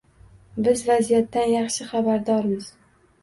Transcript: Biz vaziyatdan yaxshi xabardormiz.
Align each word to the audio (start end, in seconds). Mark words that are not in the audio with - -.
Biz 0.67 0.79
vaziyatdan 0.87 1.51
yaxshi 1.53 1.87
xabardormiz. 1.91 2.73